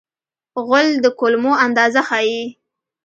غول 0.65 0.87
د 1.03 1.05
کولمو 1.19 1.53
اندازه 1.65 2.01
ښيي. 2.09 2.43